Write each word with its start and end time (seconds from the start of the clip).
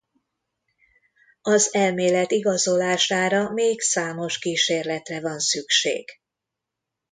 Az 1.41 1.73
elmélet 1.73 2.31
igazolására 2.31 3.49
még 3.49 3.81
számos 3.81 4.39
kísérletre 4.39 5.19
van 5.21 5.39
szükség. 5.39 6.09